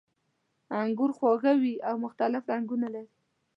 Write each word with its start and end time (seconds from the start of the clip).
انګور 0.81 1.11
خواږه 1.17 1.53
وي 1.61 1.73
او 1.87 1.95
مختلف 2.05 2.43
رنګونه 2.51 2.87
لري. 2.93 3.11